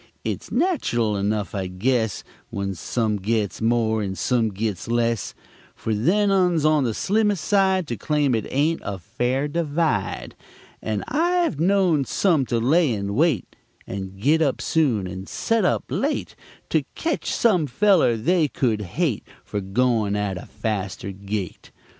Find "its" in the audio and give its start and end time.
0.23-0.51